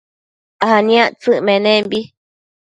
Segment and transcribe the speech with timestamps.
[0.69, 1.99] aniactsëc menembi